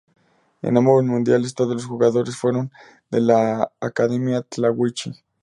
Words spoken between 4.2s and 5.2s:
Tahuichi.